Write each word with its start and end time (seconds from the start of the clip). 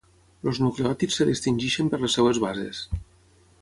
Els 0.51 0.61
nucleòtids 0.63 1.19
es 1.25 1.31
distingeixen 1.33 1.93
per 1.95 2.03
les 2.05 2.19
seves 2.21 2.43
bases. 2.49 2.85